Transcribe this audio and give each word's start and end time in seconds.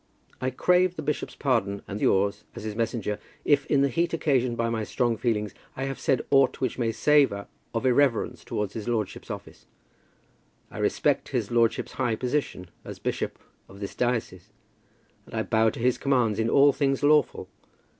"I 0.41 0.49
crave 0.49 0.95
the 0.95 1.03
bishop's 1.03 1.35
pardon, 1.35 1.83
and 1.87 2.01
yours 2.01 2.43
as 2.55 2.63
his 2.63 2.75
messenger, 2.75 3.19
if 3.45 3.67
in 3.67 3.83
the 3.83 3.87
heat 3.87 4.13
occasioned 4.15 4.57
by 4.57 4.67
my 4.67 4.83
strong 4.83 5.15
feelings 5.15 5.53
I 5.77 5.83
have 5.83 5.99
said 5.99 6.25
aught 6.31 6.59
which 6.59 6.79
may 6.79 6.91
savour 6.91 7.45
of 7.75 7.85
irreverence 7.85 8.43
towards 8.43 8.73
his 8.73 8.87
lordship's 8.87 9.29
office. 9.29 9.67
I 10.71 10.79
respect 10.79 11.29
his 11.29 11.51
lordship's 11.51 11.91
high 11.91 12.15
position 12.15 12.71
as 12.83 12.97
bishop 12.97 13.37
of 13.69 13.79
this 13.79 13.93
diocese, 13.93 14.49
and 15.27 15.35
I 15.35 15.43
bow 15.43 15.69
to 15.69 15.79
his 15.79 15.99
commands 15.99 16.39
in 16.39 16.49
all 16.49 16.73
things 16.73 17.03
lawful. 17.03 17.47